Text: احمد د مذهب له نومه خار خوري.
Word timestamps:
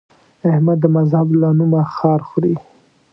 احمد 0.51 0.77
د 0.81 0.85
مذهب 0.95 1.27
له 1.41 1.47
نومه 1.57 1.81
خار 1.95 2.19
خوري. 2.27 2.53